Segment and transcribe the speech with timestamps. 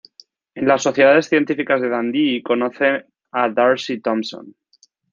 [0.55, 4.55] En las sociedades científicas de Dundee, conoce a D'Arcy Thompson.